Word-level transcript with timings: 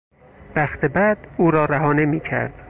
بخت 0.55 0.85
بد 0.85 1.17
او 1.37 1.51
را 1.51 1.65
رها 1.65 1.93
نمیکرد. 1.93 2.53